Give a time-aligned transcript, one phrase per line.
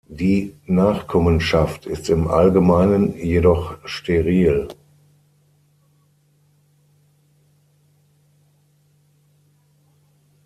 [0.09, 4.67] Die Nachkommenschaft ist im Allgemeinen jedoch steril.